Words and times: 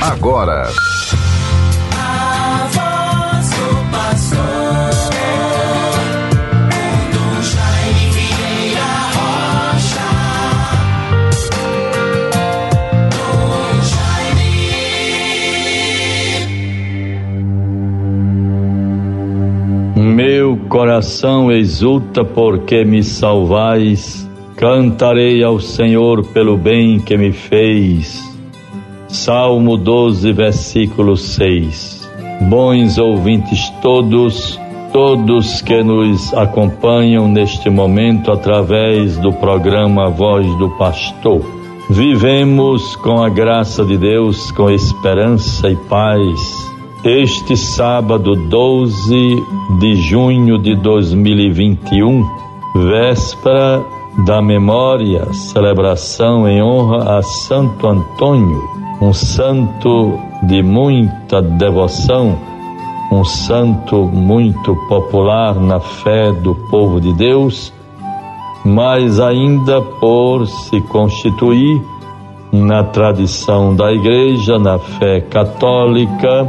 agora. 0.00 0.68
Meu 19.96 20.56
coração 20.68 21.50
exulta 21.50 22.24
porque 22.24 22.84
me 22.84 23.02
salvais, 23.02 24.28
cantarei 24.56 25.42
ao 25.42 25.60
Senhor 25.60 26.24
pelo 26.32 26.56
bem 26.56 26.98
que 26.98 27.16
me 27.16 27.32
fez. 27.32 28.27
Salmo 29.08 29.76
12, 29.76 30.32
versículo 30.32 31.16
6. 31.16 32.08
Bons 32.48 32.98
ouvintes 32.98 33.70
todos, 33.82 34.58
todos 34.92 35.60
que 35.62 35.82
nos 35.82 36.32
acompanham 36.34 37.26
neste 37.28 37.68
momento 37.68 38.30
através 38.30 39.16
do 39.18 39.32
programa 39.32 40.08
Voz 40.08 40.46
do 40.58 40.68
Pastor. 40.70 41.42
Vivemos 41.90 42.96
com 42.96 43.22
a 43.22 43.28
graça 43.28 43.84
de 43.84 43.96
Deus, 43.96 44.50
com 44.52 44.70
esperança 44.70 45.68
e 45.70 45.76
paz 45.88 46.68
este 47.04 47.56
sábado 47.56 48.34
12 48.34 49.36
de 49.78 49.94
junho 49.94 50.58
de 50.58 50.74
2021, 50.74 52.24
véspera 52.74 53.84
da 54.26 54.42
memória, 54.42 55.32
celebração 55.32 56.48
em 56.48 56.60
honra 56.60 57.18
a 57.18 57.22
Santo 57.22 57.86
Antônio, 57.86 58.60
um 59.00 59.12
santo 59.12 60.18
de 60.42 60.62
muita 60.62 61.40
devoção, 61.40 62.38
um 63.12 63.24
santo 63.24 64.04
muito 64.04 64.74
popular 64.88 65.54
na 65.54 65.80
fé 65.80 66.32
do 66.32 66.54
povo 66.70 67.00
de 67.00 67.12
Deus, 67.12 67.72
mas 68.64 69.20
ainda 69.20 69.80
por 69.80 70.46
se 70.46 70.80
constituir 70.82 71.80
na 72.52 72.82
tradição 72.82 73.74
da 73.74 73.92
Igreja, 73.92 74.58
na 74.58 74.78
fé 74.78 75.20
católica, 75.20 76.48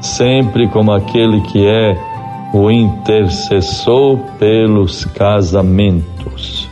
sempre 0.00 0.68
como 0.68 0.92
aquele 0.92 1.40
que 1.42 1.66
é 1.66 1.96
o 2.52 2.70
intercessor 2.70 4.18
pelos 4.38 5.04
casamentos. 5.04 6.68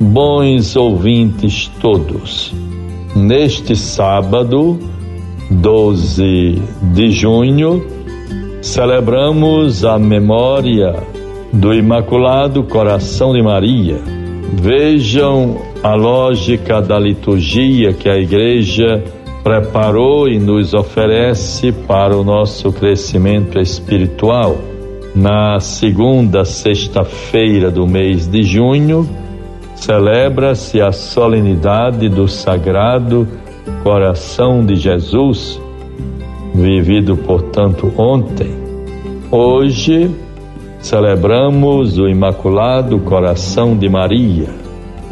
Bons 0.00 0.74
ouvintes 0.74 1.70
todos, 1.80 2.52
neste 3.14 3.76
sábado, 3.76 4.78
12 5.50 6.62
de 6.94 7.10
junho, 7.10 7.84
celebramos 8.60 9.84
a 9.84 9.98
memória 9.98 10.94
do 11.52 11.74
Imaculado 11.74 12.62
Coração 12.64 13.32
de 13.32 13.42
Maria. 13.42 14.00
Vejam 14.54 15.56
a 15.82 15.94
lógica 15.94 16.80
da 16.80 16.98
liturgia 16.98 17.92
que 17.92 18.08
a 18.08 18.16
Igreja 18.16 19.02
preparou 19.42 20.28
e 20.28 20.38
nos 20.38 20.72
oferece 20.72 21.72
para 21.72 22.16
o 22.16 22.22
nosso 22.22 22.72
crescimento 22.72 23.58
espiritual. 23.58 24.56
Na 25.14 25.60
segunda 25.60 26.44
sexta-feira 26.44 27.70
do 27.70 27.86
mês 27.86 28.26
de 28.26 28.42
junho, 28.42 29.06
celebra-se 29.82 30.80
a 30.80 30.92
solenidade 30.92 32.08
do 32.08 32.28
Sagrado 32.28 33.26
Coração 33.82 34.64
de 34.64 34.76
Jesus, 34.76 35.60
vivido, 36.54 37.16
portanto, 37.16 37.92
ontem. 37.98 38.54
Hoje, 39.28 40.08
celebramos 40.78 41.98
o 41.98 42.06
Imaculado 42.06 43.00
Coração 43.00 43.76
de 43.76 43.88
Maria. 43.88 44.50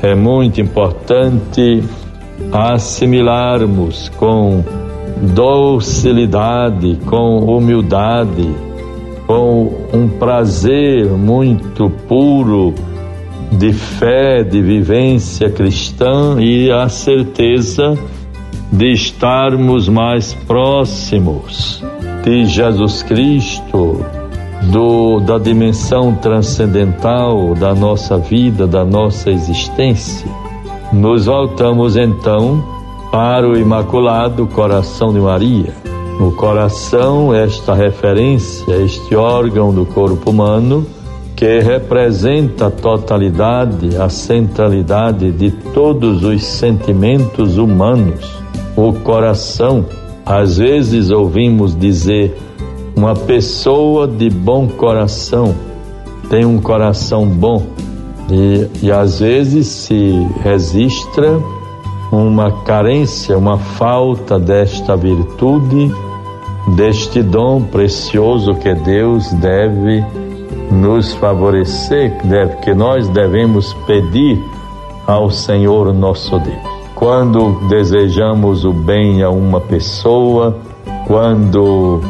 É 0.01 0.15
muito 0.15 0.61
importante 0.61 1.83
assimilarmos 2.53 4.09
com 4.11 4.63
docilidade, 5.35 6.97
com 7.07 7.39
humildade, 7.41 8.49
com 9.27 9.69
um 9.93 10.09
prazer 10.09 11.07
muito 11.07 11.91
puro 12.07 12.73
de 13.51 13.73
fé, 13.73 14.43
de 14.45 14.63
vivência 14.63 15.51
cristã 15.51 16.41
e 16.41 16.71
a 16.71 16.89
certeza 16.89 17.99
de 18.73 18.93
estarmos 18.93 19.89
mais 19.89 20.33
próximos 20.47 21.83
de 22.23 22.45
Jesus 22.45 23.03
Cristo, 23.03 24.05
do, 24.71 25.21
da 25.21 25.39
dimensão 25.39 26.15
transcendental 26.15 27.55
da 27.55 27.75
nossa 27.75 28.19
vida, 28.19 28.67
da 28.67 28.85
nossa 28.85 29.31
existência. 29.31 30.31
Nos 30.93 31.27
voltamos 31.27 31.97
então 31.97 32.63
para 33.11 33.49
o 33.49 33.57
Imaculado 33.57 34.47
Coração 34.47 35.13
de 35.13 35.19
Maria. 35.19 35.75
O 36.21 36.31
coração, 36.33 37.35
esta 37.35 37.75
referência, 37.75 38.75
este 38.77 39.17
órgão 39.17 39.73
do 39.73 39.87
corpo 39.87 40.31
humano 40.31 40.87
que 41.41 41.59
representa 41.61 42.67
a 42.67 42.71
totalidade, 42.71 43.97
a 43.97 44.11
centralidade 44.11 45.33
de 45.33 45.51
todos 45.51 46.23
os 46.23 46.45
sentimentos 46.45 47.57
humanos. 47.57 48.43
O 48.77 48.93
coração, 48.93 49.87
às 50.27 50.59
vezes 50.59 51.11
ouvimos 51.11 51.75
dizer, 51.75 52.37
uma 52.95 53.17
pessoa 53.17 54.07
de 54.07 54.29
bom 54.29 54.69
coração 54.69 55.55
tem 56.29 56.45
um 56.45 56.61
coração 56.61 57.27
bom 57.27 57.63
e, 58.31 58.69
e 58.83 58.93
às 58.93 59.21
vezes 59.21 59.67
se 59.67 60.13
registra 60.43 61.41
uma 62.13 62.53
carência, 62.65 63.39
uma 63.39 63.57
falta 63.57 64.39
desta 64.39 64.95
virtude, 64.95 65.91
deste 66.77 67.23
dom 67.23 67.63
precioso 67.63 68.53
que 68.57 68.75
Deus 68.75 69.33
deve 69.33 70.05
nos 70.71 71.13
favorecer, 71.15 72.17
que 72.63 72.75
nós 72.75 73.09
devemos 73.09 73.75
pedir 73.87 74.43
ao 75.07 75.31
Senhor 75.31 75.93
nosso 75.93 76.39
Deus. 76.39 76.71
Quando 76.95 77.69
desejamos 77.69 78.65
o 78.65 78.73
bem 78.73 79.23
a 79.23 79.31
uma 79.31 79.61
pessoa, 79.61 80.57
quando 81.07 82.01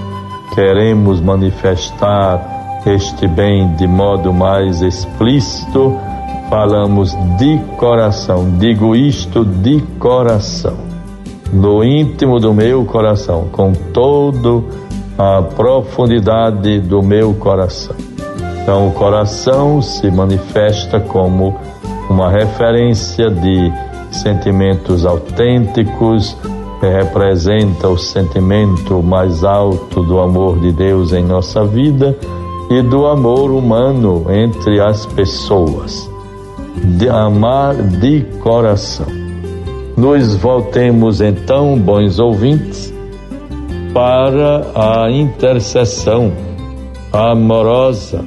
queremos 0.55 1.21
manifestar 1.21 2.83
este 2.87 3.27
bem 3.27 3.75
de 3.77 3.87
modo 3.87 4.33
mais 4.33 4.83
explícito, 4.83 5.97
falamos 6.49 7.17
de 7.39 7.59
coração, 7.77 8.59
digo 8.59 8.97
isto 8.97 9.45
de 9.45 9.81
coração, 9.99 10.77
no 11.53 11.85
íntimo 11.85 12.41
do 12.41 12.53
meu 12.53 12.85
coração, 12.85 13.49
com 13.53 13.73
todo 13.73 14.65
a 15.17 15.43
profundidade 15.43 16.81
do 16.81 17.03
meu 17.03 17.35
coração. 17.35 18.10
Então, 18.71 18.87
o 18.87 18.93
coração 18.93 19.83
se 19.83 20.09
manifesta 20.13 21.01
como 21.01 21.57
uma 22.09 22.31
referência 22.31 23.29
de 23.29 23.73
sentimentos 24.13 25.05
autênticos, 25.05 26.37
que 26.79 26.87
representa 26.87 27.89
o 27.89 27.99
sentimento 27.99 29.03
mais 29.03 29.43
alto 29.43 30.05
do 30.05 30.21
amor 30.21 30.61
de 30.61 30.71
Deus 30.71 31.13
em 31.13 31.25
nossa 31.25 31.65
vida 31.65 32.17
e 32.71 32.81
do 32.81 33.09
amor 33.09 33.51
humano 33.51 34.27
entre 34.31 34.81
as 34.81 35.05
pessoas 35.05 36.09
de 36.97 37.09
amar 37.09 37.75
de 37.75 38.21
coração. 38.39 39.09
Nos 39.97 40.37
voltemos 40.37 41.21
então, 41.21 41.77
bons 41.77 42.21
ouvintes, 42.21 42.95
para 43.93 44.65
a 44.77 45.11
intercessão 45.11 46.31
amorosa, 47.13 48.25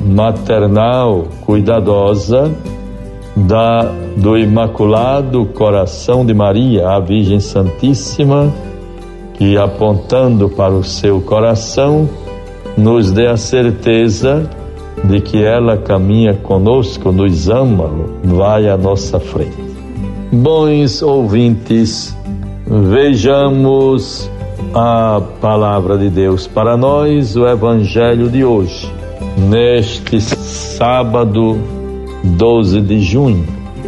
maternal, 0.00 1.24
cuidadosa 1.44 2.50
da 3.36 3.92
do 4.16 4.36
Imaculado 4.36 5.46
Coração 5.46 6.26
de 6.26 6.34
Maria, 6.34 6.88
a 6.88 7.00
Virgem 7.00 7.40
Santíssima, 7.40 8.52
que 9.34 9.56
apontando 9.56 10.48
para 10.48 10.74
o 10.74 10.84
seu 10.84 11.20
coração 11.20 12.08
nos 12.76 13.10
dê 13.10 13.26
a 13.26 13.36
certeza 13.36 14.48
de 15.04 15.20
que 15.20 15.42
ela 15.42 15.78
caminha 15.78 16.34
conosco, 16.34 17.10
nos 17.10 17.48
ama, 17.48 17.90
vai 18.22 18.68
à 18.68 18.76
nossa 18.76 19.18
frente. 19.18 19.56
Bons 20.30 21.02
ouvintes, 21.02 22.16
vejamos 22.66 24.30
a 24.74 25.20
palavra 25.40 25.96
de 25.96 26.08
Deus 26.10 26.46
para 26.46 26.76
nós, 26.76 27.36
o 27.36 27.46
Evangelho 27.46 28.28
de 28.28 28.44
hoje, 28.44 28.89
neste 29.48 30.20
sábado 30.20 31.58
12 32.22 32.80
de 32.82 33.00
junho. 33.00 33.44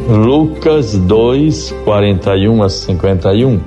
Lucas 0.08 0.96
2, 0.96 1.74
41 1.84 2.62
a 2.62 2.68
51. 2.68 3.60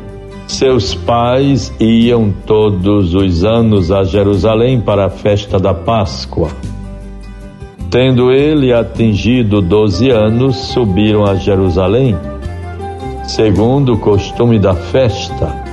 Seus 0.47 0.93
pais 0.93 1.73
iam 1.79 2.33
todos 2.45 3.13
os 3.13 3.43
anos 3.43 3.91
a 3.91 4.03
Jerusalém 4.03 4.79
para 4.79 5.05
a 5.05 5.09
festa 5.09 5.59
da 5.59 5.73
Páscoa. 5.73 6.49
Tendo 7.89 8.31
ele 8.31 8.73
atingido 8.73 9.61
doze 9.61 10.09
anos, 10.09 10.57
subiram 10.57 11.25
a 11.25 11.35
Jerusalém, 11.35 12.15
segundo 13.23 13.93
o 13.93 13.97
costume 13.97 14.59
da 14.59 14.73
festa. 14.73 15.63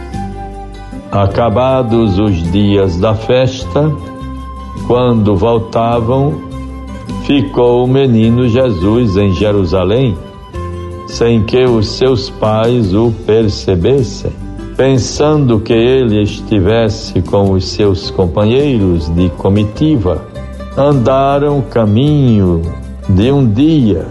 Acabados 1.11 2.19
os 2.19 2.51
dias 2.53 2.99
da 2.99 3.15
festa, 3.15 3.91
quando 4.87 5.37
voltavam, 5.37 6.35
ficou 7.25 7.85
o 7.85 7.89
menino 7.89 8.49
Jesus 8.49 9.17
em 9.17 9.33
Jerusalém, 9.33 10.17
sem 11.07 11.43
que 11.43 11.65
os 11.65 11.89
seus 11.89 12.31
pais 12.31 12.95
o 12.95 13.13
percebessem 13.27 14.33
pensando 14.77 15.61
que 15.61 15.73
ele 15.73 16.23
estivesse 16.23 17.21
com 17.23 17.53
os 17.53 17.65
seus 17.67 18.11
companheiros 18.11 19.09
de 19.15 19.29
comitiva, 19.31 20.27
andaram 20.77 21.61
caminho 21.61 22.63
de 23.09 23.31
um 23.31 23.47
dia 23.47 24.07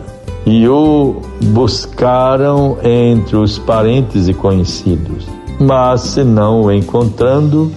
e 0.46 0.68
o 0.68 1.22
buscaram 1.46 2.78
entre 2.84 3.36
os 3.36 3.58
parentes 3.58 4.28
e 4.28 4.34
conhecidos. 4.34 5.28
Mas, 5.60 6.02
se 6.02 6.24
não 6.24 6.64
o 6.64 6.72
encontrando, 6.72 7.72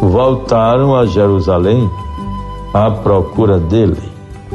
voltaram 0.00 0.96
a 0.96 1.06
Jerusalém 1.06 1.88
à 2.74 2.90
procura 2.90 3.58
dele. 3.58 3.96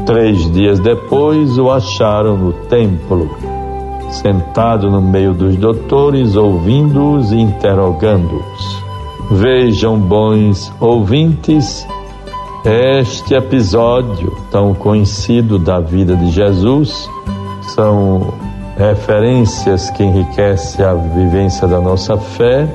Três 0.05 0.51
dias 0.51 0.79
depois 0.79 1.57
o 1.57 1.71
acharam 1.71 2.37
no 2.37 2.53
templo 2.67 3.29
sentado 4.11 4.89
no 4.89 5.01
meio 5.01 5.33
dos 5.33 5.55
doutores, 5.55 6.35
ouvindo-os 6.35 7.31
e 7.31 7.37
interrogando-os. 7.37 8.83
Vejam, 9.31 9.99
bons 9.99 10.71
ouvintes, 10.79 11.87
este 12.65 13.35
episódio 13.35 14.35
tão 14.51 14.73
conhecido 14.73 15.59
da 15.59 15.79
vida 15.79 16.15
de 16.15 16.31
Jesus 16.31 17.07
são 17.75 18.33
referências 18.75 19.89
que 19.91 20.03
enriquecem 20.03 20.83
a 20.83 20.93
vivência 20.93 21.67
da 21.67 21.79
nossa 21.79 22.17
fé, 22.17 22.67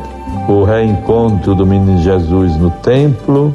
o 0.49 0.63
reencontro 0.63 1.55
do 1.55 1.67
menino 1.67 1.99
Jesus 2.03 2.57
no 2.57 2.71
templo, 2.71 3.53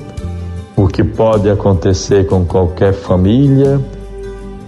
o 0.80 0.88
que 0.88 1.04
pode 1.04 1.50
acontecer 1.50 2.26
com 2.26 2.46
qualquer 2.46 2.94
família, 2.94 3.82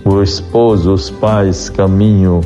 o 0.04 0.22
esposo, 0.22 0.92
os 0.92 1.10
pais 1.10 1.70
caminham 1.70 2.42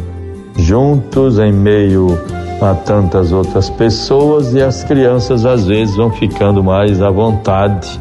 juntos 0.55 1.39
em 1.39 1.51
meio 1.51 2.15
a 2.61 2.75
tantas 2.75 3.31
outras 3.31 3.67
pessoas 3.71 4.53
e 4.53 4.61
as 4.61 4.83
crianças 4.83 5.47
às 5.47 5.65
vezes 5.65 5.95
vão 5.95 6.11
ficando 6.11 6.63
mais 6.63 7.01
à 7.01 7.09
vontade 7.09 7.99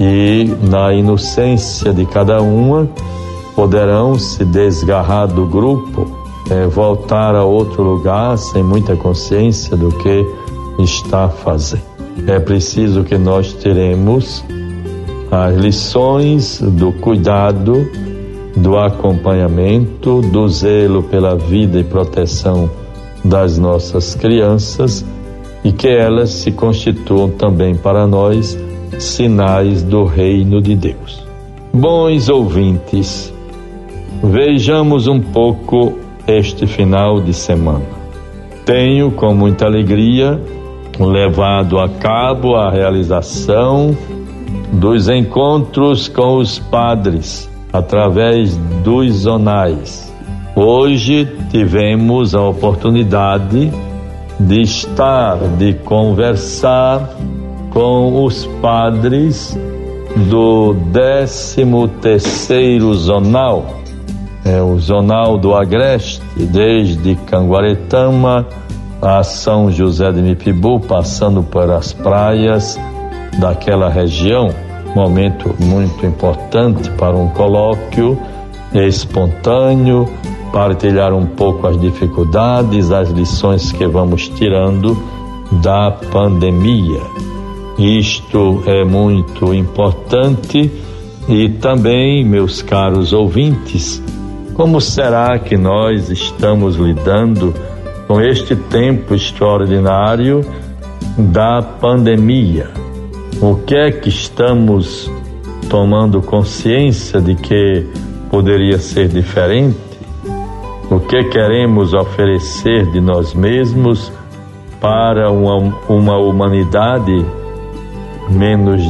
e 0.00 0.50
na 0.70 0.94
inocência 0.94 1.92
de 1.92 2.06
cada 2.06 2.40
uma 2.40 2.88
poderão 3.54 4.18
se 4.18 4.46
desgarrar 4.46 5.26
do 5.26 5.44
grupo, 5.44 6.10
é, 6.50 6.66
voltar 6.66 7.34
a 7.34 7.44
outro 7.44 7.82
lugar 7.82 8.38
sem 8.38 8.62
muita 8.62 8.96
consciência 8.96 9.76
do 9.76 9.92
que 9.92 10.26
está 10.78 11.28
fazendo. 11.28 11.82
É 12.26 12.38
preciso 12.40 13.04
que 13.04 13.18
nós 13.18 13.52
teremos 13.52 14.42
as 15.32 15.56
lições 15.56 16.60
do 16.60 16.92
cuidado 16.92 17.88
do 18.54 18.76
acompanhamento, 18.76 20.20
do 20.20 20.46
zelo 20.46 21.02
pela 21.04 21.34
vida 21.34 21.80
e 21.80 21.84
proteção 21.84 22.70
das 23.24 23.56
nossas 23.56 24.14
crianças 24.14 25.02
e 25.64 25.72
que 25.72 25.88
elas 25.88 26.28
se 26.28 26.52
constituam 26.52 27.30
também 27.30 27.74
para 27.74 28.06
nós 28.06 28.58
sinais 28.98 29.82
do 29.82 30.04
reino 30.04 30.60
de 30.60 30.76
Deus. 30.76 31.26
Bons 31.72 32.28
ouvintes, 32.28 33.32
vejamos 34.22 35.06
um 35.06 35.18
pouco 35.18 35.98
este 36.26 36.66
final 36.66 37.22
de 37.22 37.32
semana. 37.32 37.86
Tenho 38.66 39.10
com 39.10 39.32
muita 39.34 39.64
alegria 39.64 40.38
levado 41.00 41.78
a 41.78 41.88
cabo 41.88 42.54
a 42.54 42.70
realização 42.70 43.96
dos 44.72 45.08
encontros 45.08 46.08
com 46.08 46.38
os 46.38 46.58
padres 46.58 47.48
através 47.72 48.56
dos 48.82 49.12
zonais. 49.12 50.12
Hoje 50.56 51.28
tivemos 51.50 52.34
a 52.34 52.42
oportunidade 52.42 53.72
de 54.40 54.60
estar, 54.60 55.38
de 55.58 55.74
conversar 55.74 57.08
com 57.70 58.24
os 58.24 58.46
padres 58.60 59.56
do 60.28 60.74
13 60.92 61.64
terceiro 62.00 62.94
zonal, 62.94 63.82
é 64.44 64.60
o 64.60 64.78
zonal 64.78 65.38
do 65.38 65.54
Agreste, 65.54 66.20
desde 66.36 67.14
Canguaretama 67.14 68.46
a 69.00 69.22
São 69.22 69.70
José 69.70 70.12
de 70.12 70.20
Mipibu, 70.20 70.80
passando 70.80 71.42
por 71.42 71.70
as 71.70 71.92
praias 71.92 72.78
daquela 73.38 73.88
região 73.88 74.50
momento 74.94 75.54
muito 75.58 76.04
importante 76.06 76.90
para 76.90 77.16
um 77.16 77.28
colóquio 77.28 78.18
espontâneo, 78.74 80.08
partilhar 80.52 81.12
um 81.12 81.26
pouco 81.26 81.66
as 81.66 81.80
dificuldades, 81.80 82.90
as 82.90 83.10
lições 83.10 83.72
que 83.72 83.86
vamos 83.86 84.28
tirando 84.28 84.96
da 85.62 85.90
pandemia. 85.90 87.00
Isto 87.78 88.62
é 88.66 88.84
muito 88.84 89.52
importante 89.54 90.70
e 91.28 91.48
também, 91.48 92.24
meus 92.24 92.60
caros 92.62 93.12
ouvintes, 93.12 94.02
como 94.54 94.80
será 94.80 95.38
que 95.38 95.56
nós 95.56 96.10
estamos 96.10 96.76
lidando 96.76 97.54
com 98.06 98.20
este 98.20 98.54
tempo 98.54 99.14
extraordinário 99.14 100.44
da 101.16 101.62
pandemia? 101.62 102.70
O 103.42 103.56
que 103.56 103.74
é 103.74 103.90
que 103.90 104.08
estamos 104.08 105.10
tomando 105.68 106.22
consciência 106.22 107.20
de 107.20 107.34
que 107.34 107.84
poderia 108.30 108.78
ser 108.78 109.08
diferente? 109.08 109.76
O 110.88 111.00
que 111.00 111.24
queremos 111.24 111.92
oferecer 111.92 112.86
de 112.92 113.00
nós 113.00 113.34
mesmos 113.34 114.12
para 114.80 115.28
uma, 115.32 115.56
uma 115.88 116.18
humanidade 116.18 117.26
menos 118.30 118.80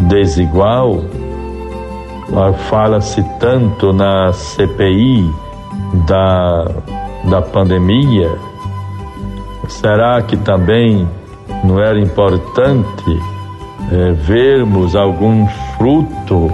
desigual? 0.00 1.00
Fala-se 2.68 3.22
tanto 3.40 3.94
na 3.94 4.34
CPI 4.34 5.32
da, 6.06 6.64
da 7.30 7.40
pandemia. 7.40 8.38
Será 9.66 10.20
que 10.20 10.36
também 10.36 11.08
não 11.64 11.80
era 11.80 11.98
importante? 11.98 13.37
É, 13.90 14.12
vermos 14.12 14.94
algum 14.94 15.46
fruto 15.76 16.50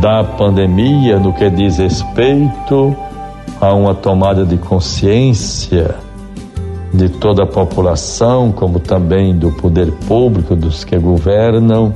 da 0.00 0.24
pandemia 0.24 1.18
no 1.18 1.32
que 1.32 1.48
diz 1.50 1.78
respeito 1.78 2.96
a 3.60 3.72
uma 3.72 3.94
tomada 3.94 4.44
de 4.44 4.56
consciência 4.56 5.94
de 6.92 7.08
toda 7.08 7.44
a 7.44 7.46
população, 7.46 8.50
como 8.52 8.80
também 8.80 9.36
do 9.36 9.50
poder 9.52 9.90
público, 10.08 10.56
dos 10.56 10.84
que 10.84 10.98
governam, 10.98 11.92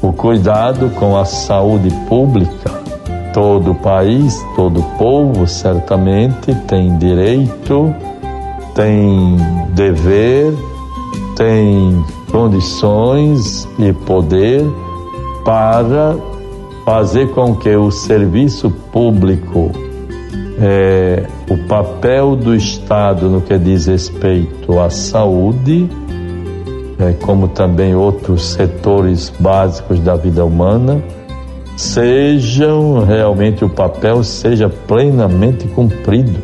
o 0.00 0.12
cuidado 0.12 0.90
com 0.90 1.16
a 1.16 1.24
saúde 1.24 1.90
pública. 2.08 2.82
Todo 3.32 3.74
país, 3.74 4.38
todo 4.54 4.82
povo 4.98 5.46
certamente 5.46 6.54
tem 6.66 6.98
direito, 6.98 7.94
tem 8.74 9.36
dever, 9.74 10.52
tem 11.36 12.04
condições 12.32 13.68
e 13.78 13.92
poder 13.92 14.64
para 15.44 16.16
fazer 16.84 17.28
com 17.30 17.54
que 17.54 17.76
o 17.76 17.90
serviço 17.90 18.70
público, 18.70 19.70
é, 20.58 21.26
o 21.48 21.56
papel 21.68 22.34
do 22.34 22.54
Estado 22.56 23.28
no 23.28 23.40
que 23.40 23.56
diz 23.58 23.86
respeito 23.86 24.80
à 24.80 24.90
saúde, 24.90 25.88
é, 26.98 27.12
como 27.12 27.48
também 27.48 27.94
outros 27.94 28.52
setores 28.52 29.32
básicos 29.38 30.00
da 30.00 30.16
vida 30.16 30.44
humana, 30.44 31.02
sejam 31.76 33.04
realmente 33.04 33.64
o 33.64 33.68
papel 33.68 34.24
seja 34.24 34.68
plenamente 34.68 35.68
cumprido, 35.68 36.40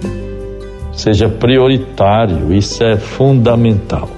seja 0.93 1.29
prioritário, 1.29 2.53
isso 2.53 2.85
é 2.85 2.97
fundamental. 2.97 4.18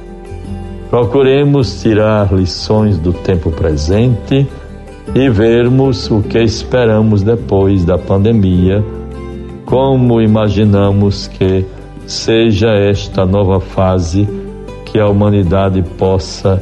Procuremos 0.91 1.81
tirar 1.81 2.35
lições 2.35 2.99
do 2.99 3.13
tempo 3.13 3.53
presente 3.53 4.45
e 5.15 5.29
vermos 5.29 6.11
o 6.11 6.21
que 6.21 6.41
esperamos 6.41 7.23
depois 7.23 7.85
da 7.85 7.97
pandemia, 7.97 8.85
como 9.65 10.21
imaginamos 10.21 11.29
que 11.29 11.65
seja 12.09 12.71
esta 12.71 13.25
nova 13.25 13.61
fase 13.61 14.29
que 14.85 14.99
a 14.99 15.07
humanidade 15.07 15.81
possa 15.97 16.61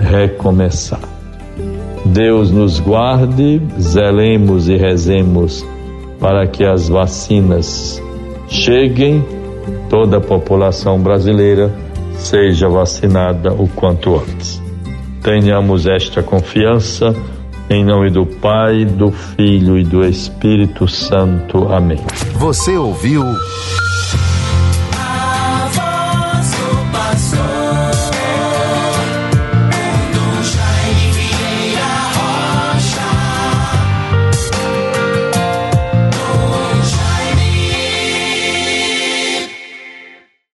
recomeçar. 0.00 1.00
Deus 2.04 2.50
nos 2.50 2.78
guarde, 2.78 3.62
zelemos 3.80 4.68
e 4.68 4.76
rezemos 4.76 5.66
para 6.20 6.46
que 6.46 6.62
as 6.62 6.90
vacinas 6.90 8.02
cheguem, 8.48 9.24
toda 9.88 10.18
a 10.18 10.20
população 10.20 11.00
brasileira 11.00 11.85
seja 12.18 12.68
vacinada 12.68 13.52
o 13.52 13.68
quanto 13.68 14.16
antes. 14.16 14.62
Tenhamos 15.22 15.86
esta 15.86 16.22
confiança 16.22 17.14
em 17.68 17.84
nome 17.84 18.10
do 18.10 18.24
Pai, 18.24 18.84
do 18.84 19.10
Filho 19.10 19.76
e 19.76 19.84
do 19.84 20.04
Espírito 20.04 20.86
Santo. 20.86 21.72
Amém. 21.72 21.98
Você 22.34 22.76
ouviu? 22.76 23.24